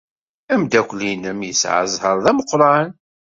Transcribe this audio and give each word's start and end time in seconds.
Ameddakel-nnem 0.53 1.39
yesɛa 1.43 1.83
zzheṛ 1.91 2.17
d 2.23 2.25
ameqran. 2.31 2.89